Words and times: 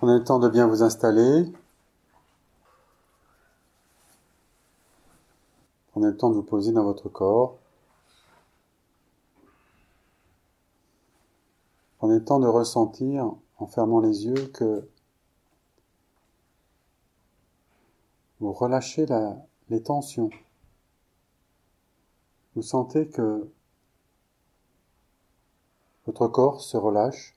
Prenez 0.00 0.14
le 0.14 0.24
temps 0.24 0.38
de 0.38 0.48
bien 0.48 0.66
vous 0.66 0.82
installer. 0.82 1.44
Prenez 5.92 6.06
le 6.06 6.16
temps 6.16 6.30
de 6.30 6.36
vous 6.36 6.42
poser 6.42 6.72
dans 6.72 6.84
votre 6.84 7.10
corps. 7.10 7.58
Prenez 11.98 12.14
le 12.14 12.24
temps 12.24 12.40
de 12.40 12.46
ressentir, 12.46 13.30
en 13.58 13.66
fermant 13.66 14.00
les 14.00 14.24
yeux, 14.24 14.46
que 14.54 14.88
vous 18.40 18.54
relâchez 18.54 19.04
les 19.68 19.82
tensions. 19.82 20.30
Vous 22.56 22.62
sentez 22.62 23.06
que 23.06 23.46
votre 26.06 26.26
corps 26.26 26.62
se 26.62 26.78
relâche. 26.78 27.36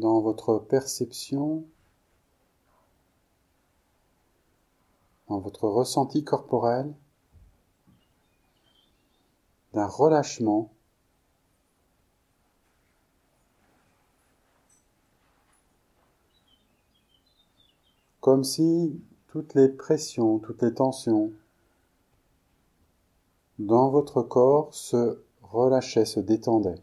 Dans 0.00 0.22
votre 0.22 0.56
perception, 0.58 1.62
dans 5.28 5.40
votre 5.40 5.68
ressenti 5.68 6.24
corporel, 6.24 6.94
d'un 9.74 9.86
relâchement 9.86 10.72
comme 18.22 18.42
si 18.42 18.98
toutes 19.28 19.52
les 19.52 19.68
pressions, 19.68 20.38
toutes 20.38 20.62
les 20.62 20.72
tensions 20.72 21.30
dans 23.58 23.90
votre 23.90 24.22
corps 24.22 24.72
se 24.72 25.22
relâchaient, 25.42 26.06
se 26.06 26.20
détendaient. 26.20 26.82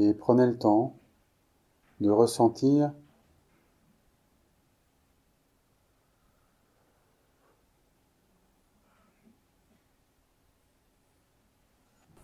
Et 0.00 0.14
prenez 0.14 0.46
le 0.46 0.56
temps 0.56 0.96
de 1.98 2.08
ressentir 2.08 2.92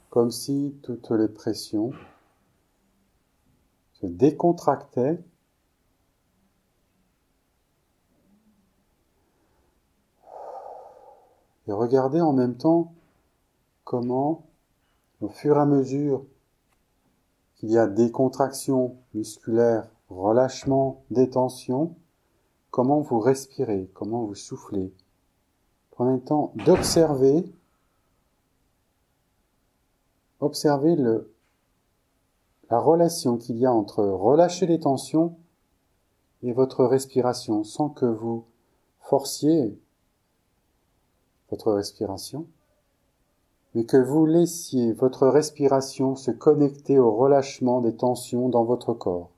comme 0.08 0.30
si 0.30 0.78
toutes 0.84 1.10
les 1.10 1.26
pressions 1.26 1.90
se 3.94 4.06
décontractaient 4.06 5.18
et 11.66 11.72
regardez 11.72 12.20
en 12.20 12.32
même 12.32 12.56
temps 12.56 12.94
comment, 13.82 14.46
au 15.20 15.28
fur 15.28 15.56
et 15.56 15.60
à 15.60 15.66
mesure 15.66 16.24
qu'il 17.64 17.72
y 17.72 17.78
a 17.78 17.86
des 17.86 18.10
contractions 18.10 18.98
musculaires, 19.14 19.88
relâchement, 20.10 21.02
détention, 21.10 21.94
comment 22.70 23.00
vous 23.00 23.20
respirez, 23.20 23.88
comment 23.94 24.24
vous 24.24 24.34
soufflez? 24.34 24.92
Prenez 25.92 26.16
le 26.16 26.20
temps 26.20 26.52
d'observer, 26.66 27.50
observer 30.40 30.94
la 32.68 32.78
relation 32.78 33.38
qu'il 33.38 33.56
y 33.56 33.64
a 33.64 33.72
entre 33.72 34.04
relâcher 34.04 34.66
les 34.66 34.80
tensions 34.80 35.34
et 36.42 36.52
votre 36.52 36.84
respiration 36.84 37.64
sans 37.64 37.88
que 37.88 38.04
vous 38.04 38.44
forciez 39.00 39.80
votre 41.48 41.72
respiration 41.72 42.46
mais 43.74 43.84
que 43.84 43.96
vous 43.96 44.24
laissiez 44.26 44.92
votre 44.92 45.26
respiration 45.26 46.14
se 46.14 46.30
connecter 46.30 46.98
au 46.98 47.14
relâchement 47.14 47.80
des 47.80 47.96
tensions 47.96 48.48
dans 48.48 48.64
votre 48.64 48.94
corps. 48.94 49.30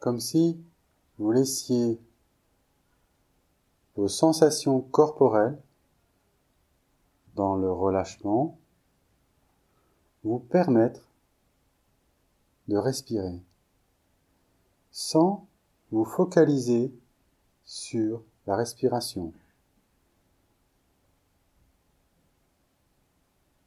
Comme 0.00 0.20
si 0.20 0.60
vous 1.18 1.32
laissiez 1.32 1.98
vos 3.96 4.08
sensations 4.08 4.80
corporelles 4.80 5.58
dans 7.36 7.56
le 7.56 7.70
relâchement 7.70 8.58
vous 10.24 10.38
permettre 10.38 11.13
de 12.68 12.76
respirer 12.76 13.40
sans 14.90 15.46
vous 15.90 16.04
focaliser 16.04 16.92
sur 17.64 18.22
la 18.46 18.56
respiration. 18.56 19.32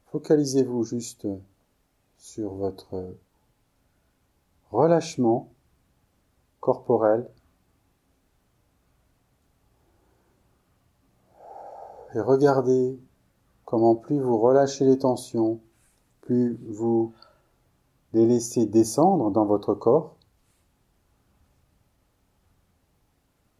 Focalisez-vous 0.06 0.84
juste 0.84 1.28
sur 2.16 2.54
votre 2.54 3.14
relâchement 4.70 5.50
corporel 6.60 7.28
et 12.14 12.20
regardez 12.20 12.98
comment 13.64 13.94
plus 13.94 14.18
vous 14.18 14.38
relâchez 14.38 14.86
les 14.86 14.98
tensions, 14.98 15.60
plus 16.22 16.58
vous 16.68 17.12
les 18.12 18.26
laisser 18.26 18.66
descendre 18.66 19.30
dans 19.30 19.44
votre 19.44 19.74
corps. 19.74 20.16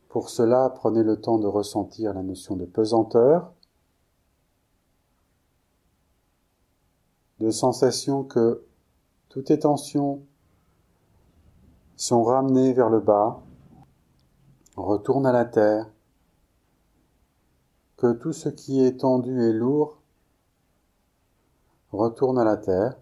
Pour 0.08 0.30
cela, 0.30 0.70
prenez 0.70 1.02
le 1.02 1.20
temps 1.20 1.38
de 1.38 1.46
ressentir 1.46 2.14
la 2.14 2.22
notion 2.22 2.56
de 2.56 2.64
pesanteur, 2.64 3.52
de 7.40 7.50
sensation 7.50 8.24
que 8.24 8.64
toutes 9.28 9.50
les 9.50 9.58
tensions 9.58 10.22
sont 11.96 12.22
ramenées 12.22 12.72
vers 12.72 12.88
le 12.88 13.00
bas, 13.00 13.42
retournent 14.76 15.26
à 15.26 15.32
la 15.32 15.44
terre, 15.44 15.90
que 17.96 18.12
tout 18.12 18.32
ce 18.32 18.48
qui 18.48 18.80
est 18.80 19.00
tendu 19.00 19.42
et 19.42 19.52
lourd 19.52 19.98
retourne 21.90 22.38
à 22.38 22.44
la 22.44 22.56
terre. 22.56 22.96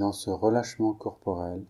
Dans 0.00 0.12
ce 0.12 0.30
relâchement 0.30 0.94
corporel, 0.94 1.62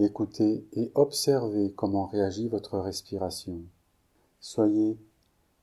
écoutez 0.00 0.66
et 0.72 0.90
observez 0.96 1.72
comment 1.72 2.06
réagit 2.06 2.48
votre 2.48 2.80
respiration. 2.80 3.60
Soyez 4.40 4.98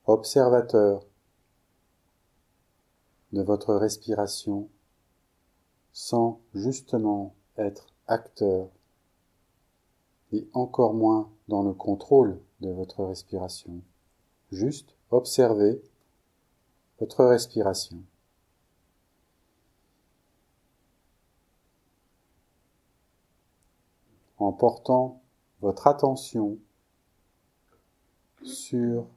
observateur 0.05 1.05
de 3.33 3.41
votre 3.41 3.75
respiration 3.75 4.69
sans 5.91 6.39
justement 6.53 7.35
être 7.57 7.87
acteur 8.07 8.69
et 10.31 10.47
encore 10.53 10.93
moins 10.93 11.29
dans 11.49 11.61
le 11.61 11.73
contrôle 11.73 12.39
de 12.61 12.69
votre 12.69 13.03
respiration. 13.03 13.81
Juste 14.49 14.95
observez 15.11 15.81
votre 16.99 17.25
respiration. 17.25 18.03
En 24.37 24.51
portant 24.51 25.21
votre 25.61 25.87
attention 25.87 26.57
sur 28.43 29.07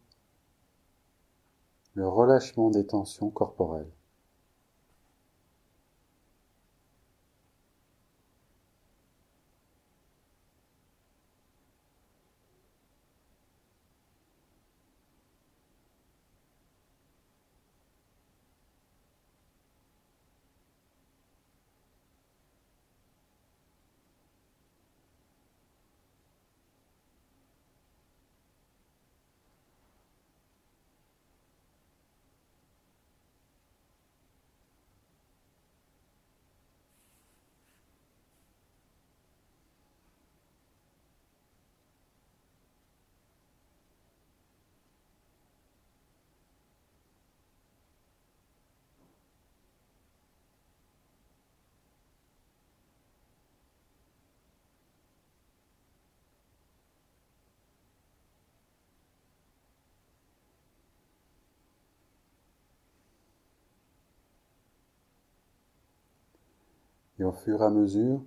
le 1.94 2.08
relâchement 2.08 2.70
des 2.70 2.86
tensions 2.86 3.30
corporelles. 3.30 3.90
Et 67.18 67.24
au 67.24 67.32
fur 67.32 67.62
et 67.62 67.64
à 67.64 67.70
mesure 67.70 68.22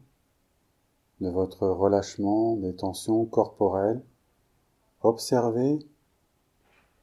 de 1.21 1.29
votre 1.29 1.67
relâchement 1.67 2.55
des 2.55 2.75
tensions 2.75 3.25
corporelles, 3.25 4.01
observez 5.01 5.79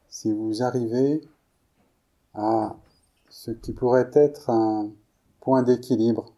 si 0.09 0.31
vous 0.31 0.61
arrivez 0.61 1.21
à 2.33 2.75
ce 3.29 3.51
qui 3.51 3.73
pourrait 3.73 4.11
être 4.13 4.49
un 4.49 4.91
point 5.39 5.63
d'équilibre 5.63 6.33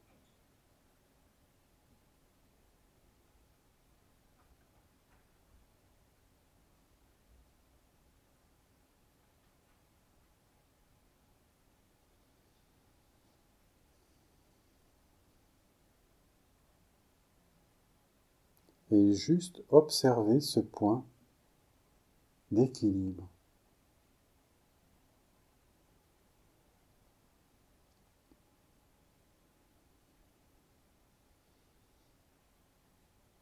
et 18.92 19.14
juste 19.14 19.64
observer 19.70 20.42
ce 20.42 20.60
point 20.60 21.06
d'équilibre. 22.52 23.28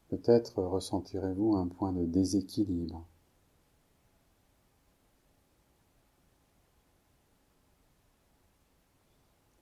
Peut-être 0.08 0.62
ressentirez-vous 0.62 1.56
un 1.56 1.68
point 1.68 1.92
de 1.92 2.04
déséquilibre. 2.04 3.06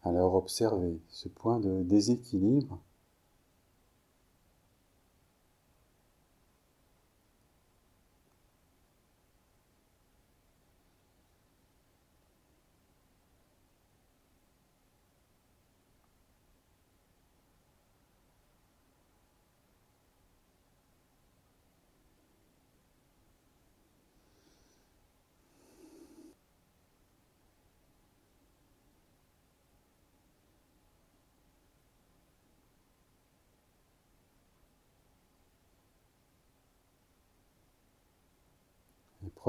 Alors 0.02 0.34
observez 0.34 0.98
ce 1.10 1.28
point 1.28 1.60
de 1.60 1.82
déséquilibre 1.82 2.80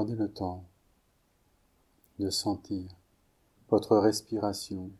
Prenez 0.00 0.16
le 0.16 0.32
temps 0.32 0.64
de 2.18 2.30
sentir 2.30 2.90
votre 3.68 3.98
respiration 3.98 4.90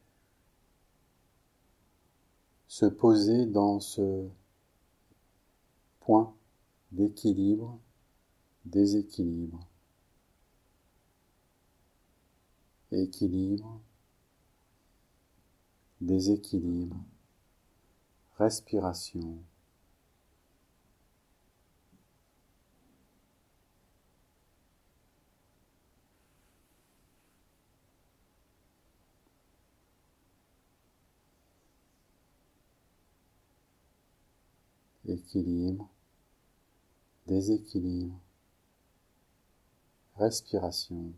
se 2.68 2.84
poser 2.84 3.46
dans 3.46 3.80
ce 3.80 4.28
point 6.00 6.34
d'équilibre, 6.92 7.78
déséquilibre, 8.66 9.66
équilibre, 12.92 13.80
déséquilibre, 16.02 17.02
respiration. 18.36 19.38
Équilibre, 35.10 35.88
déséquilibre, 37.26 38.18
respiration. 40.16 41.12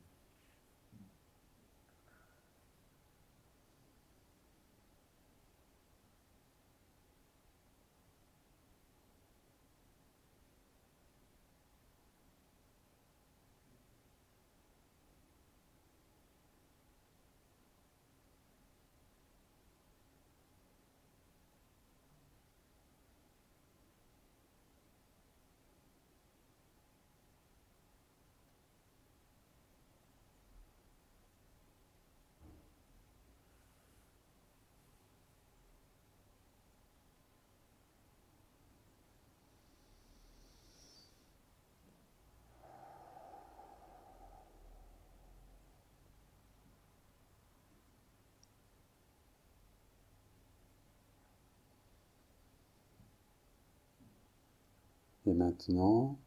Et 55.32 55.34
maintenant, 55.34 56.18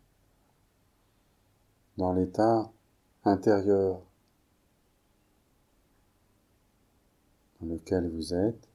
dans 1.95 2.11
l'état 2.11 2.71
intérieur 3.23 4.01
dans 7.61 7.67
lequel 7.67 8.09
vous 8.09 8.33
êtes, 8.33 8.67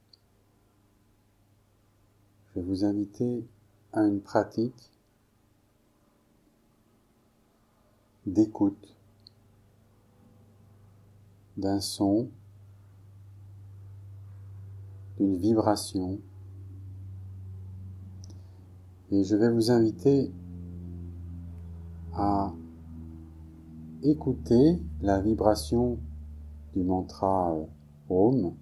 je 2.47 2.61
vais 2.61 2.65
vous 2.65 2.85
inviter 2.85 3.45
à 3.93 4.03
une 4.03 4.21
pratique 4.21 4.93
d'écoute 8.25 8.97
d'un 11.57 11.81
son, 11.81 12.31
d'une 15.19 15.39
vibration 15.39 16.21
et 19.11 19.25
je 19.25 19.37
vais 19.37 19.51
vous 19.51 19.71
inviter 19.71 20.31
à 22.15 22.53
écouter 24.03 24.81
la 25.01 25.21
vibration 25.21 25.99
du 26.73 26.83
mantra 26.83 27.55
euh, 27.55 27.65
Om 28.09 28.55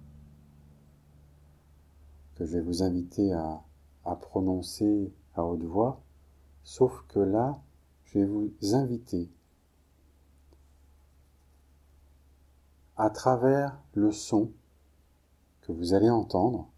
que 2.35 2.45
je 2.45 2.57
vais 2.57 2.63
vous 2.63 2.83
inviter 2.83 3.33
à, 3.33 3.61
à 4.05 4.15
prononcer 4.15 5.11
à 5.35 5.43
haute 5.43 5.63
voix, 5.63 6.01
sauf 6.63 7.03
que 7.09 7.19
là, 7.19 7.59
je 8.05 8.19
vais 8.19 8.25
vous 8.25 8.51
inviter 8.73 9.29
à 12.95 13.09
travers 13.09 13.79
le 13.93 14.11
son 14.11 14.51
que 15.61 15.71
vous 15.71 15.93
allez 15.93 16.09
entendre 16.09 16.69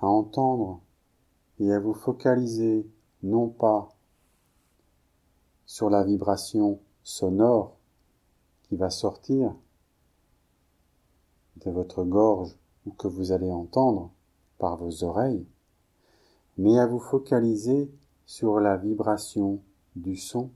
à 0.00 0.06
entendre 0.06 0.80
et 1.58 1.72
à 1.72 1.80
vous 1.80 1.94
focaliser 1.94 2.86
non 3.22 3.48
pas 3.48 3.94
sur 5.64 5.90
la 5.90 6.04
vibration 6.04 6.80
sonore 7.02 7.76
qui 8.64 8.76
va 8.76 8.90
sortir 8.90 9.54
de 11.64 11.70
votre 11.70 12.04
gorge 12.04 12.56
ou 12.84 12.90
que 12.92 13.08
vous 13.08 13.32
allez 13.32 13.50
entendre 13.50 14.10
par 14.58 14.76
vos 14.76 15.04
oreilles, 15.04 15.46
mais 16.58 16.78
à 16.78 16.86
vous 16.86 16.98
focaliser 16.98 17.90
sur 18.26 18.60
la 18.60 18.76
vibration 18.76 19.60
du 19.94 20.16
son 20.16 20.50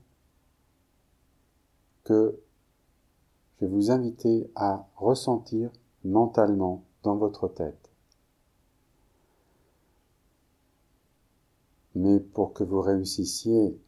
que 2.03 2.39
je 3.55 3.65
vais 3.65 3.71
vous 3.71 3.91
inviter 3.91 4.51
à 4.55 4.87
ressentir 4.95 5.71
mentalement 6.03 6.83
dans 7.03 7.15
votre 7.15 7.47
tête. 7.47 7.80
Mais 11.95 12.19
pour 12.19 12.53
que 12.53 12.63
vous 12.63 12.81
réussissiez 12.81 13.79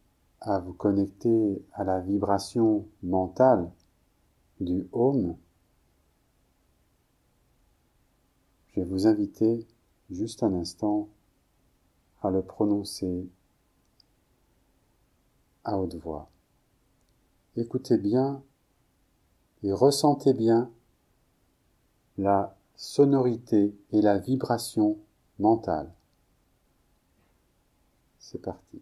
à 0.41 0.59
vous 0.59 0.73
connecter 0.73 1.63
à 1.73 1.83
la 1.83 1.99
vibration 1.99 2.85
mentale 3.01 3.71
du 4.59 4.87
home, 4.91 5.35
Je 8.73 8.81
vais 8.81 8.87
vous 8.87 9.05
inviter 9.05 9.67
juste 10.09 10.41
un 10.41 10.53
instant 10.55 11.07
à 12.23 12.31
le 12.31 12.41
prononcer 12.41 13.29
à 15.63 15.77
haute 15.77 15.95
voix. 15.95 16.31
Écoutez 17.55 17.99
bien 17.99 18.41
et 19.61 19.71
ressentez 19.71 20.33
bien 20.33 20.71
la 22.17 22.57
sonorité 22.75 23.75
et 23.91 24.01
la 24.01 24.17
vibration 24.17 24.97
mentale. 25.37 25.93
C'est 28.25 28.41
parti. 28.41 28.81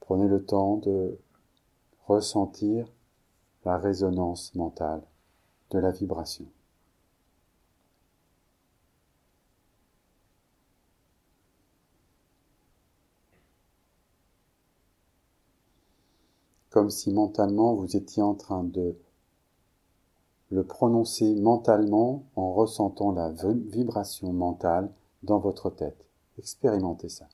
Prenez 0.00 0.28
le 0.28 0.44
temps 0.44 0.76
de 0.76 1.18
ressentir 2.06 2.86
la 3.64 3.76
résonance 3.76 4.54
mentale 4.54 5.02
la 5.78 5.90
vibration. 5.90 6.46
Comme 16.70 16.90
si 16.90 17.12
mentalement 17.12 17.74
vous 17.74 17.96
étiez 17.96 18.22
en 18.22 18.34
train 18.34 18.64
de 18.64 18.96
le 20.50 20.64
prononcer 20.64 21.34
mentalement 21.34 22.24
en 22.36 22.52
ressentant 22.52 23.12
la 23.12 23.30
vibration 23.30 24.32
mentale 24.32 24.90
dans 25.22 25.38
votre 25.38 25.70
tête. 25.70 26.08
Expérimentez 26.38 27.08
ça. 27.08 27.28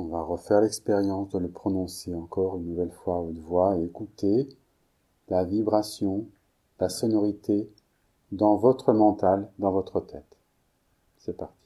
On 0.00 0.04
va 0.04 0.22
refaire 0.22 0.60
l'expérience 0.60 1.30
de 1.30 1.40
le 1.40 1.50
prononcer 1.50 2.14
encore 2.14 2.56
une 2.56 2.66
nouvelle 2.66 2.92
fois 2.92 3.16
à 3.16 3.18
haute 3.18 3.38
voix 3.38 3.76
et 3.76 3.82
écouter 3.82 4.48
la 5.28 5.42
vibration, 5.42 6.24
la 6.78 6.88
sonorité 6.88 7.68
dans 8.30 8.54
votre 8.54 8.92
mental, 8.92 9.50
dans 9.58 9.72
votre 9.72 10.00
tête. 10.00 10.38
C'est 11.16 11.36
parti. 11.36 11.57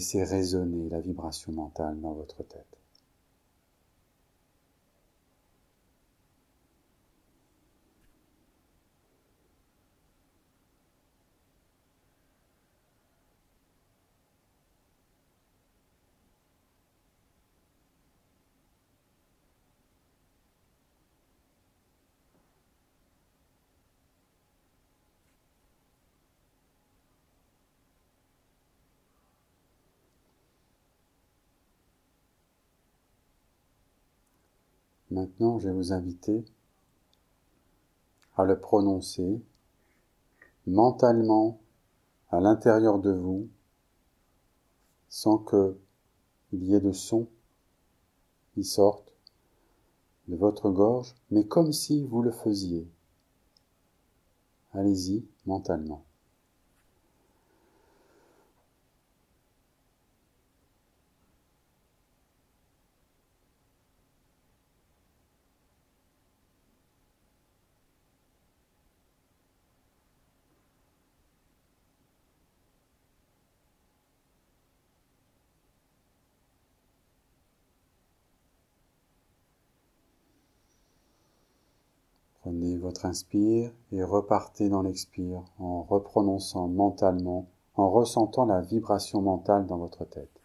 Laissez 0.00 0.24
résonner 0.24 0.88
la 0.88 0.98
vibration 0.98 1.52
mentale 1.52 2.00
dans 2.00 2.14
votre 2.14 2.42
tête. 2.42 2.79
Maintenant, 35.10 35.58
je 35.58 35.68
vais 35.68 35.74
vous 35.74 35.92
inviter 35.92 36.44
à 38.36 38.44
le 38.44 38.58
prononcer 38.58 39.40
mentalement 40.66 41.58
à 42.30 42.40
l'intérieur 42.40 43.00
de 43.00 43.10
vous 43.10 43.48
sans 45.08 45.38
qu'il 45.38 46.64
y 46.64 46.74
ait 46.74 46.80
de 46.80 46.92
son 46.92 47.26
qui 48.54 48.62
sorte 48.62 49.12
de 50.28 50.36
votre 50.36 50.70
gorge, 50.70 51.16
mais 51.32 51.44
comme 51.44 51.72
si 51.72 52.04
vous 52.04 52.22
le 52.22 52.30
faisiez. 52.30 52.86
Allez-y 54.72 55.26
mentalement. 55.44 56.04
Prenez 82.40 82.78
inspire 83.04 83.72
et 83.92 84.02
repartez 84.02 84.68
dans 84.68 84.82
l'expire 84.82 85.42
en 85.58 85.82
reprononçant 85.82 86.68
mentalement, 86.68 87.48
en 87.74 87.90
ressentant 87.90 88.46
la 88.46 88.60
vibration 88.60 89.22
mentale 89.22 89.66
dans 89.66 89.78
votre 89.78 90.04
tête. 90.04 90.39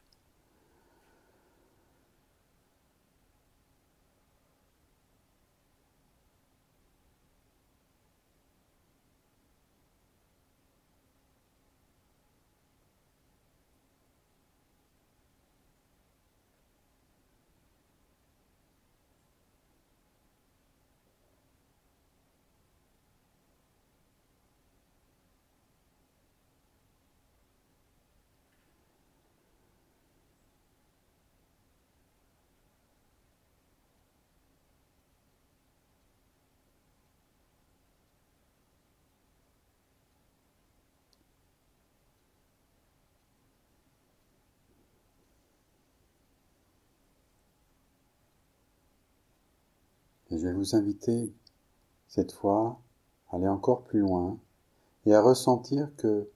Je 50.36 50.48
vais 50.48 50.54
vous 50.54 50.76
inviter 50.76 51.34
cette 52.10 52.34
fois 52.34 52.78
à 53.30 53.38
aller 53.38 53.48
encore 53.48 53.84
plus 53.84 54.02
loin 54.02 54.38
et 55.06 55.14
à 55.14 55.22
ressentir 55.22 55.96
que 55.96 56.30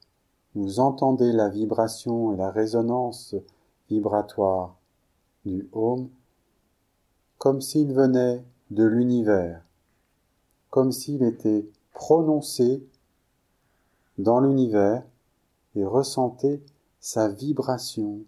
vous 0.55 0.79
entendez 0.79 1.33
la 1.33 1.49
vibration 1.49 2.33
et 2.33 2.37
la 2.37 2.49
résonance 2.49 3.35
vibratoire 3.89 4.77
du 5.45 5.67
home 5.73 6.09
comme 7.39 7.59
s'il 7.59 7.91
venait 7.91 8.45
de 8.71 8.85
l'univers, 8.85 9.65
comme 10.69 10.93
s'il 10.93 11.21
était 11.23 11.69
prononcé 11.93 12.87
dans 14.17 14.39
l'univers 14.39 15.03
et 15.75 15.83
ressentez 15.83 16.63
sa 17.01 17.27
vibration 17.27 18.21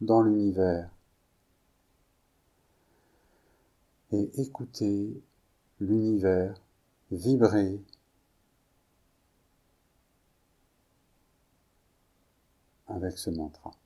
dans 0.00 0.22
l'univers. 0.22 0.88
Et 4.12 4.30
écoutez 4.40 5.22
l'univers 5.78 6.60
vibrer 7.12 7.80
avec 12.88 13.16
ce 13.18 13.30
mantra. 13.30 13.79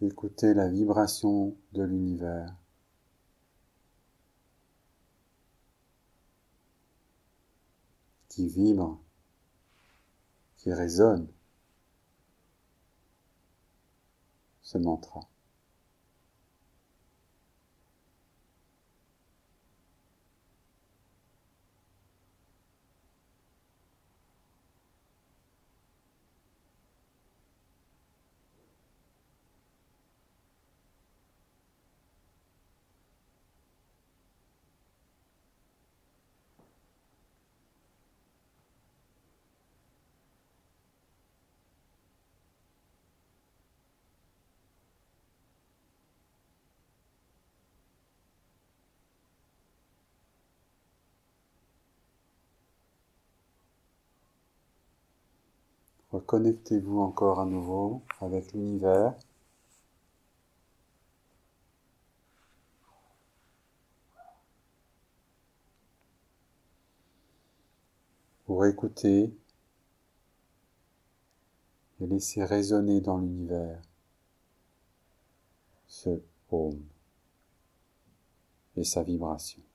Écoutez 0.00 0.54
la 0.54 0.68
vibration 0.68 1.56
de 1.72 1.82
l'univers. 1.82 2.54
qui 8.28 8.46
vibre, 8.46 9.00
qui 10.56 10.72
résonne 10.72 11.26
ce 14.62 14.78
mantra. 14.78 15.28
Reconnectez-vous 56.18 56.98
encore 56.98 57.38
à 57.38 57.44
nouveau 57.44 58.02
avec 58.20 58.52
l'univers. 58.52 59.14
Pour 68.46 68.66
écouter 68.66 69.32
et 72.00 72.06
laisser 72.08 72.44
résonner 72.44 73.00
dans 73.00 73.18
l'univers 73.18 73.80
ce 75.86 76.20
home 76.50 76.82
et 78.76 78.82
sa 78.82 79.04
vibration. 79.04 79.67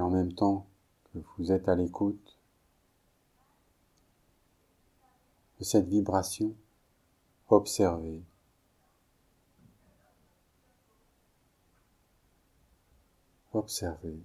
Et 0.00 0.02
en 0.02 0.08
même 0.08 0.32
temps 0.32 0.66
que 1.12 1.18
vous 1.36 1.52
êtes 1.52 1.68
à 1.68 1.74
l'écoute 1.74 2.38
de 5.58 5.64
cette 5.64 5.88
vibration, 5.88 6.54
observez. 7.50 8.22
Observez. 13.52 14.22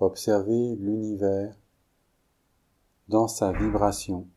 Observez 0.00 0.74
l'univers 0.74 1.54
dans 3.08 3.28
sa 3.28 3.52
vibration. 3.52 4.28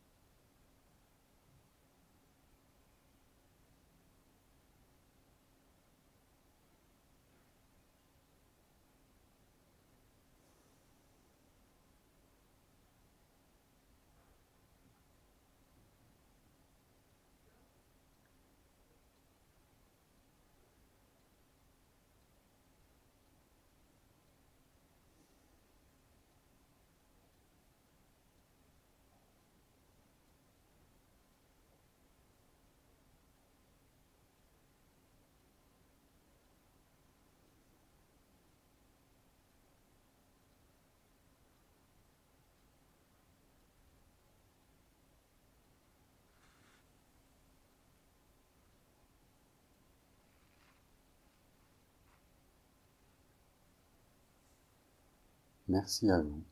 Merci 55.72 56.10
à 56.10 56.18
vous. 56.20 56.44